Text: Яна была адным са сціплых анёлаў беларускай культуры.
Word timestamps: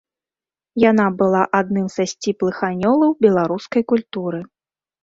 Яна 0.83 1.05
была 1.19 1.43
адным 1.59 1.87
са 1.97 2.03
сціплых 2.15 2.57
анёлаў 2.71 3.17
беларускай 3.29 3.81
культуры. 3.95 4.47